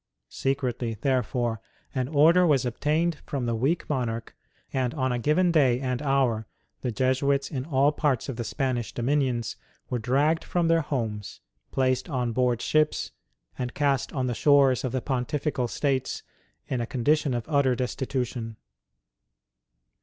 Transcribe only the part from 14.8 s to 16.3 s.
of the Pontifical States